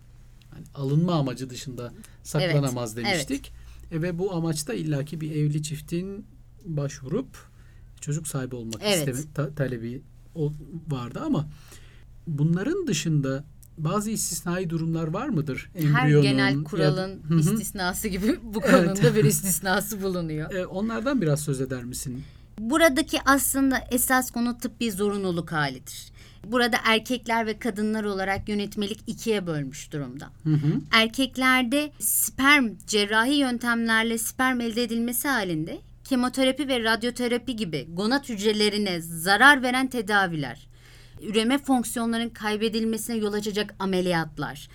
[0.51, 1.93] hani alınma amacı dışında
[2.23, 3.51] saklanamaz Evet, demiştik.
[3.91, 6.25] E, ve bu amaçta illaki bir evli çiftin
[6.65, 7.46] başvurup
[8.01, 8.97] çocuk sahibi olmak Evet.
[8.97, 10.01] isteme ta- talebi
[10.35, 10.53] o,
[10.89, 11.47] vardı ama
[12.27, 13.43] bunların dışında
[13.77, 15.69] bazı istisnai durumlar var mıdır?
[15.73, 17.39] Her Embriyonun ya genel kuralın hı.
[17.39, 18.71] istisnası gibi bu Evet.
[18.75, 20.51] konunun da bir istisnası bulunuyor.
[20.51, 22.23] E, onlardan biraz söz eder misin?
[22.59, 26.11] Buradaki aslında esas konu tıbbi zorunluluk halidir.
[26.47, 30.29] Burada erkekler ve kadınlar olarak yönetmelik ikiye bölmüş durumda.
[30.43, 30.81] Hı hı.
[30.91, 39.63] Erkeklerde sperm cerrahi yöntemlerle sperm elde edilmesi halinde kemoterapi ve radyoterapi gibi gonat hücrelerine zarar
[39.63, 40.67] veren tedaviler,
[41.21, 44.67] üreme fonksiyonlarının kaybedilmesine yol açacak ameliyatlar,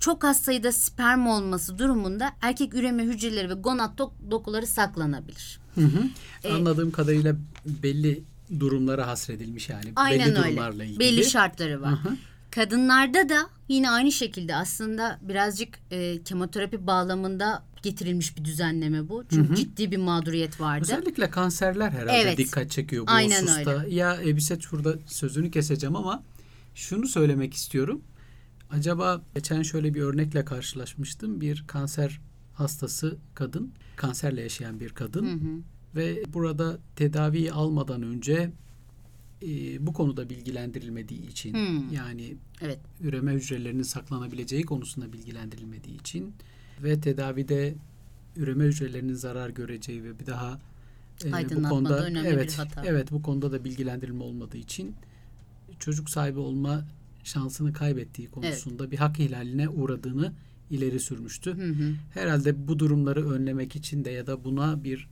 [0.00, 5.60] çok az sayıda sperm olması durumunda erkek üreme hücreleri ve gonat dok- dokuları saklanabilir.
[5.74, 6.02] Hı hı.
[6.44, 8.22] E, Anladığım kadarıyla belli
[8.60, 9.92] durumlara hasredilmiş yani.
[9.96, 10.44] Aynen belli öyle.
[10.48, 11.00] durumlarla ilgili.
[11.00, 11.90] Belli şartları var.
[11.92, 12.16] Hı hı.
[12.50, 19.24] Kadınlarda da yine aynı şekilde aslında birazcık e, kemoterapi bağlamında getirilmiş bir düzenleme bu.
[19.30, 20.82] Çünkü ciddi bir mağduriyet vardı.
[20.82, 22.38] Özellikle kanserler herhalde Evet.
[22.38, 23.84] dikkat çekiyor bu Aynen hususta.
[23.88, 26.22] Ya Ebiset şurada sözünü keseceğim ama
[26.74, 28.02] şunu söylemek istiyorum.
[28.70, 31.40] Acaba geçen şöyle bir örnekle karşılaşmıştım.
[31.40, 32.20] Bir kanser
[32.54, 35.62] hastası kadın, kanserle yaşayan bir kadın Hı hı.
[35.96, 38.52] ve burada tedaviyi almadan önce
[39.42, 41.92] e, bu konuda bilgilendirilmediği için Hmm.
[41.92, 42.78] yani Evet.
[43.00, 46.34] üreme hücrelerinin saklanabileceği konusunda bilgilendirilmediği için
[46.82, 47.74] ve tedavide
[48.36, 50.60] üreme hücrelerinin zarar göreceği ve bir daha
[51.24, 54.94] e, bu konuda evet evet bu konuda da bilgilendirilme olmadığı için
[55.78, 56.84] çocuk sahibi olma
[57.24, 60.32] şansını kaybettiği konusunda bir hak ihlaline uğradığını
[60.70, 61.54] ileri sürmüştü.
[61.54, 61.94] Hı hı.
[62.14, 65.08] Herhalde bu durumları önlemek için de ya da buna bir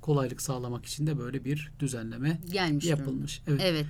[0.00, 3.00] kolaylık sağlamak için de böyle bir düzenleme Gelmiş durumda.
[3.00, 3.42] yapılmış.
[3.48, 3.60] Evet.
[3.64, 3.86] Evet.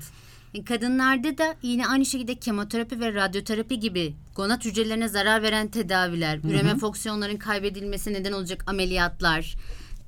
[0.54, 6.38] E, Kadınlarda da yine aynı şekilde kemoterapi ve radyoterapi gibi gonat hücrelerine zarar veren tedaviler,
[6.44, 9.54] üreme fonksiyonlarının kaybedilmesi neden olacak ameliyatlar,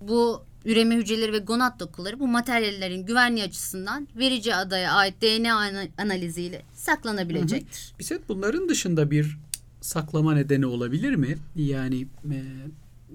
[0.00, 5.88] bu üreme hücreleri ve gonat dokuları bu materyallerin güvenliği açısından verici adaya ait DNA ana-
[5.98, 7.92] analiziyle saklanabilecektir.
[7.98, 9.38] Biset bunların dışında bir
[9.80, 11.36] saklama nedeni olabilir mi?
[11.56, 12.38] Yani e,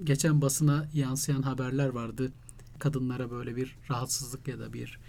[0.04, 2.32] geçen basına yansıyan haberler vardı.
[2.80, 5.00] Kadınlara böyle bir rahatsızlık ya da bir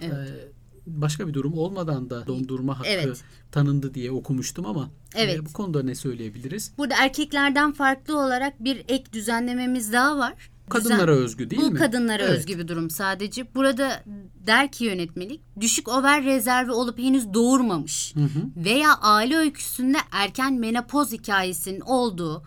[0.00, 0.12] Evet.
[0.12, 0.48] e,
[0.86, 3.24] başka bir durum olmadan da dondurma hakkı Evet.
[3.52, 5.40] tanındı diye okumuştum ama e, Evet.
[5.48, 6.72] bu konuda ne söyleyebiliriz?
[6.78, 10.50] Burada erkeklerden farklı olarak bir ek düzenlememiz daha var.
[10.70, 11.78] Kadınlara özgü değil Bu mi?
[11.78, 12.38] kadınlara Evet.
[12.38, 13.54] özgü bir durum sadece.
[13.54, 14.02] Burada
[14.46, 18.64] der ki yönetmelik düşük over rezervi olup henüz doğurmamış Hı hı.
[18.64, 22.42] veya aile öyküsünde erken menopoz hikayesinin olduğu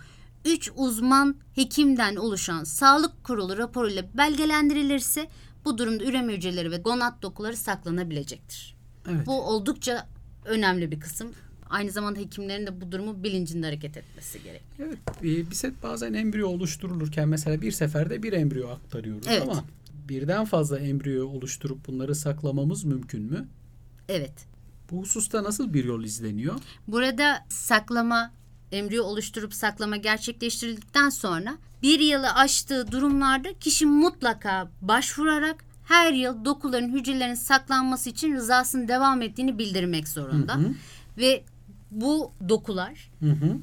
[0.47, 5.27] 3 uzman hekimden oluşan sağlık kurulu raporuyla belgelendirilirse
[5.65, 8.75] bu durumda üreme hücreleri ve gonat dokuları saklanabilecektir.
[9.09, 9.27] Evet.
[9.27, 10.07] Bu oldukça
[10.45, 11.31] önemli bir kısım.
[11.69, 14.61] Aynı zamanda hekimlerin de bu durumu bilincinde hareket etmesi gerek.
[14.79, 19.41] Evet, e, biset bazen embriyo oluşturulurken mesela bir seferde bir embriyo aktarıyoruz Evet.
[19.41, 19.63] ama
[20.09, 23.47] birden fazla embriyo oluşturup bunları saklamamız mümkün mü?
[24.09, 24.47] Evet.
[24.91, 26.55] Bu hususta nasıl bir yol izleniyor?
[26.87, 28.31] Burada saklama,
[28.71, 36.93] embriyo oluşturup saklama gerçekleştirildikten sonra bir yılı aştığı durumlarda kişi mutlaka başvurarak her yıl dokuların
[36.93, 40.55] hücrelerin saklanması için rızasının devam ettiğini bildirmek zorunda.
[40.55, 40.73] Hı hı.
[41.17, 41.43] Ve
[41.91, 43.57] bu dokular Hı hı.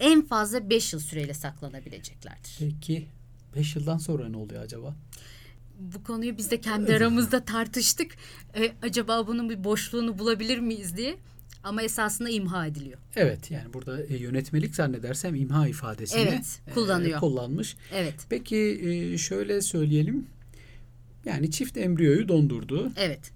[0.00, 2.56] en fazla 5 yıl süreyle saklanabileceklerdir.
[2.58, 3.06] Peki
[3.56, 4.94] 5 yıldan sonra ne oluyor acaba?
[5.78, 8.16] Bu konuyu biz de kendi aramızda tartıştık.
[8.54, 11.16] E, acaba bunun bir boşluğunu bulabilir miyiz diye.
[11.64, 12.98] Ama esasında imha ediliyor.
[13.16, 17.16] Evet yani burada e, yönetmelik zannedersem imha ifadesini Evet, kullanıyor.
[17.16, 17.76] e, kullanmış.
[17.94, 18.14] Evet.
[18.28, 20.26] Peki e, şöyle söyleyelim.
[21.24, 22.92] Yani çift embriyoyu dondurdu.
[22.96, 23.32] Evet.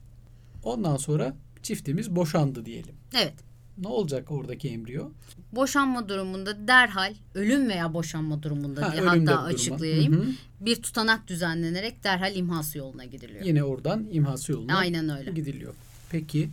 [0.65, 2.95] Ondan sonra çiftimiz boşandı diyelim.
[3.15, 3.35] Evet.
[3.79, 5.09] Ne olacak oradaki embriyo?
[5.53, 9.43] Boşanma durumunda derhal ölüm veya boşanma durumunda Ha, diye hatta duruma.
[9.43, 10.13] açıklayayım.
[10.13, 10.27] Hı hı.
[10.61, 13.45] Bir tutanak düzenlenerek derhal imhası yoluna gidiliyor.
[13.45, 15.31] Yine oradan imhası yoluna Aynen öyle.
[15.31, 15.75] gidiliyor.
[16.11, 16.51] Peki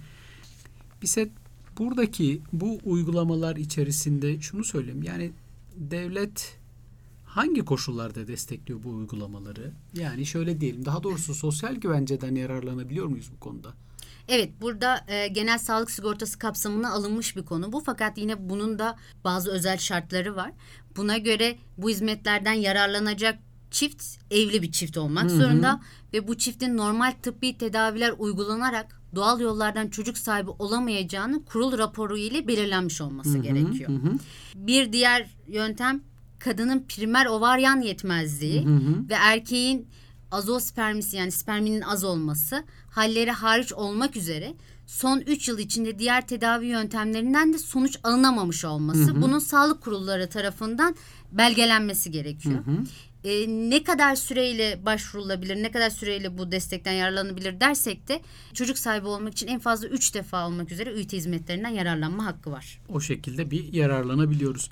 [1.01, 1.29] bize
[1.79, 5.03] buradaki bu uygulamalar içerisinde şunu söyleyeyim.
[5.03, 5.31] Yani
[5.75, 6.57] devlet
[7.25, 9.71] hangi koşullarda destekliyor bu uygulamaları?
[9.93, 13.73] Yani şöyle diyelim daha doğrusu sosyal güvenceden yararlanabiliyor muyuz bu konuda?
[14.27, 17.79] Evet burada e, genel sağlık sigortası kapsamına alınmış bir konu bu.
[17.85, 20.51] Fakat yine bunun da bazı özel şartları var.
[20.95, 23.39] Buna göre bu hizmetlerden yararlanacak
[23.71, 25.37] çift evli bir çift olmak Hı hı.
[25.37, 25.81] zorunda.
[26.13, 32.47] Ve bu çiftin normal tıbbi tedaviler uygulanarak doğal yollardan çocuk sahibi olamayacağını kurul raporu ile
[32.47, 33.89] belirlenmiş olması Hı hı, gerekiyor.
[33.89, 34.17] hı hı,
[34.55, 36.01] Bir diğer yöntem
[36.39, 39.09] kadının primer ovaryan yetmezliği hı hı.
[39.09, 39.87] ve erkeğin
[40.31, 44.53] azospermisi yani sperminin az olması halleri hariç olmak üzere
[44.85, 50.95] son 3 yıl içinde diğer tedavi yöntemlerinden de sonuç alınamamış olması bunun sağlık kurulları tarafından
[51.31, 52.65] belgelenmesi gerekiyor.
[52.65, 52.83] Hı hı.
[53.23, 58.21] Ee, ne kadar süreyle başvurulabilir, ne kadar süreyle bu destekten yararlanabilir dersek de
[58.53, 62.81] çocuk sahibi olmak için en fazla 3 defa olmak üzere ÜIT hizmetlerinden yararlanma hakkı var.
[62.89, 64.69] O şekilde bir yararlanabiliyoruz.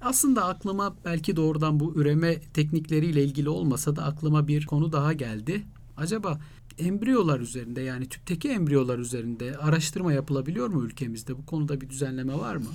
[0.00, 5.66] Aslında aklıma belki doğrudan bu üreme teknikleriyle ilgili olmasa da aklıma bir konu daha geldi.
[5.96, 6.40] Acaba
[6.78, 11.38] embriyolar üzerinde yani tüpteki embriyolar üzerinde araştırma yapılabiliyor mu ülkemizde?
[11.38, 12.68] Bu konuda bir düzenleme var mı?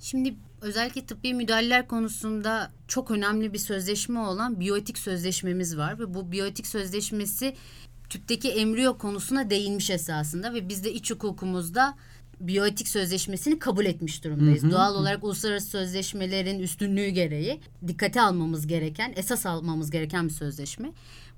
[0.00, 0.34] Şimdi
[0.64, 6.66] özellikle tıbbi müdahaleler konusunda çok önemli bir sözleşme olan biyoetik sözleşmemiz var ve bu biyoetik
[6.66, 7.54] sözleşmesi
[8.08, 11.96] tüpteki embriyo konusuna değinmiş esasında ve biz de iç hukukumuzda
[12.40, 14.62] biyoetik sözleşmesini kabul etmiş durumdayız.
[14.62, 20.32] Hı hı, Doğal olarak uluslararası sözleşmelerin üstünlüğü gereği dikkate almamız gereken, esas almamız gereken bir
[20.32, 20.92] sözleşme.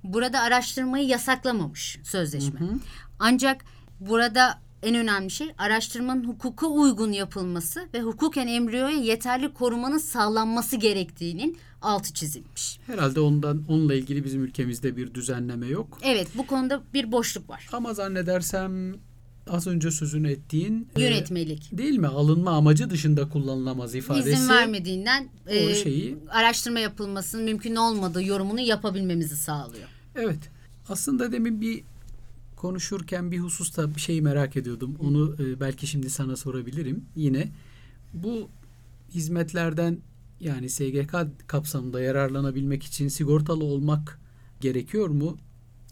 [0.05, 2.61] Burada araştırmayı yasaklamamış sözleşme.
[3.19, 3.65] Ancak
[4.01, 11.59] burada en önemli şey araştırmanın hukuka uygun yapılması ve hukuken embriyoya yeterli korumanın sağlanması gerektiğinin
[11.83, 12.79] altı çizilmiş.
[12.87, 15.99] Herhalde ondan onunla ilgili bizim ülkemizde bir düzenleme yok.
[16.03, 17.69] Evet bu konuda bir boşluk var.
[17.73, 18.95] Ama zannedersem
[19.51, 21.79] az önce sözünü ettiğin e, Yönetmelik.
[21.79, 22.07] değil mi?
[22.07, 24.31] Alınma amacı dışında kullanılamaz ifadesi.
[24.31, 29.89] İzin vermediğinden e, şeyi- araştırma yapılmasının mümkün olmadığı yorumunu yapabilmemizi sağlıyor.
[30.15, 30.39] Evet.
[30.89, 31.85] Aslında demin bir
[32.57, 34.97] konuşurken bir hususta bir şeyi merak ediyordum.
[35.01, 37.05] Onu e, belki şimdi sana sorabilirim.
[37.17, 37.49] Yine
[38.15, 38.49] bu
[39.15, 39.99] hizmetlerden
[40.41, 41.15] yani SGK
[41.47, 44.21] kapsamında yararlanabilmek için sigortalı olmak
[44.61, 45.39] gerekiyor mu?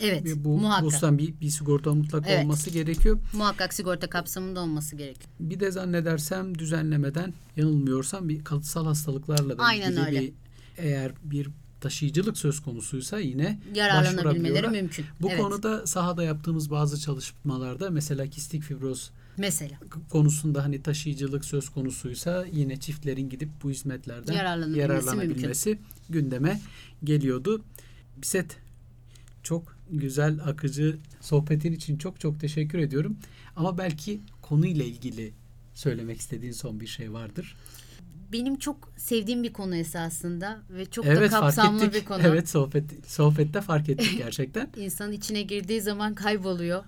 [0.00, 1.18] Evet Ve bu muhakkak.
[1.18, 2.44] bir, bir sigorta mutlak Evet.
[2.44, 3.18] olması gerekiyor.
[3.33, 5.31] Muhakkak sigorta kapsamında olması gerekiyor.
[5.40, 10.20] Bir de zannedersem düzenlemeden yanılmıyorsam bir kalıtsal hastalıklarla da Aynen ilgili öyle.
[10.20, 10.33] bir
[10.77, 11.48] eğer bir
[11.85, 15.07] taşıyıcılık söz konusuysa yine Yararlanabilmeleri mümkün.
[15.20, 15.40] Bu evet.
[15.40, 19.79] konuda sahada yaptığımız bazı çalışmalarda mesela kistik fibroz mesela
[20.11, 25.79] konusunda hani taşıyıcılık söz konusuysa yine çiftlerin gidip bu hizmetlerden Yararlanabilmesi yararlanabilmesi
[26.11, 26.61] gündeme
[27.05, 27.64] geliyordu.
[28.16, 28.57] Biset
[29.42, 33.16] çok güzel akıcı sohbetin için çok çok teşekkür ediyorum.
[33.57, 35.33] Ama belki konuyla ilgili
[35.75, 37.56] söylemek istediğin son bir şey vardır.
[38.35, 42.02] Benim çok sevdiğim bir konu esasında ve çok da evet fark kapsamlı ettik.
[42.02, 42.22] bir konu.
[42.24, 44.68] Evet sohbet sohbette fark ettik gerçekten.
[44.76, 46.85] İnsanın içine girdiği zaman kayboluyor.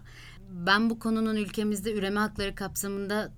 [0.67, 3.33] Ben bu konunun ülkemizde üreme hakları kapsamında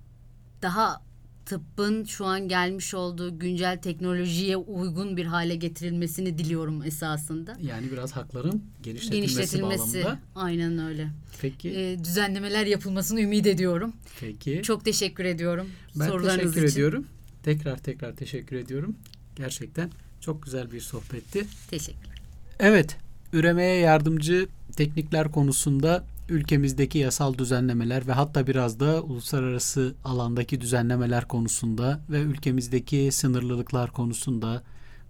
[0.61, 1.01] daha
[1.45, 7.57] tıbbın şu an gelmiş olduğu güncel teknolojiye uygun bir hale getirilmesini diliyorum esasında.
[7.61, 10.19] Yani biraz hakların genişletilmesi, Genişletilmesi bağlamında.
[10.35, 11.07] aynen öyle.
[11.41, 11.69] Peki.
[11.69, 13.93] Ee, düzenlemeler yapılmasını ümit ediyorum.
[14.19, 14.61] peki.
[14.63, 15.67] Çok teşekkür ediyorum
[15.99, 16.73] Ben sorularınız teşekkür için.
[16.75, 17.05] ediyorum.
[17.43, 18.95] Tekrar tekrar teşekkür ediyorum.
[19.35, 19.89] Gerçekten
[20.21, 21.45] çok güzel bir sohbetti.
[21.69, 22.21] Teşekkürler.
[22.59, 22.97] Evet,
[23.33, 32.01] üremeye yardımcı teknikler konusunda ülkemizdeki yasal düzenlemeler ve hatta biraz da uluslararası alandaki düzenlemeler konusunda
[32.09, 34.63] ve ülkemizdeki sınırlılıklar konusunda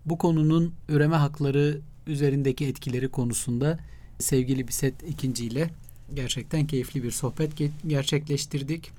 [0.05, 3.79] bu konunun üreme hakları üzerindeki etkileri konusunda
[4.19, 5.69] sevgili Biset ikinci ile
[6.13, 7.51] gerçekten keyifli bir sohbet
[7.87, 8.91] gerçekleştirdik.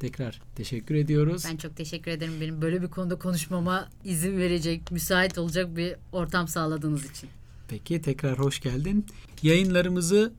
[0.00, 1.44] Tekrar teşekkür ediyoruz.
[1.50, 6.48] Ben çok teşekkür ederim benim böyle bir konuda konuşmama izin verecek, müsait olacak bir ortam
[6.48, 7.30] sağladığınız için.
[7.68, 9.06] Peki tekrar hoş geldin.
[9.42, 10.32] Yayınlarımızı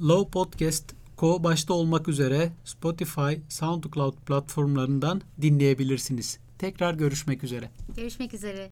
[0.00, 6.38] Low Podcast Co başta olmak üzere Spotify, SoundCloud platformlarından dinleyebilirsiniz.
[6.58, 7.70] Tekrar görüşmek üzere.
[7.96, 8.68] Görüşmek üzere.